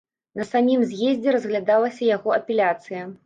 [0.39, 3.03] На самім з'ездзе разглядалася яго апеляцыя.